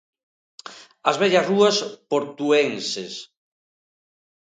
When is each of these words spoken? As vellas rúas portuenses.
As 1.09 1.15
vellas 1.21 1.47
rúas 1.51 1.75
portuenses. 2.11 3.13